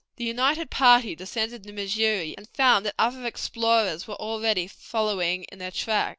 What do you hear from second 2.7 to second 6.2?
that other explorers were already following in their track.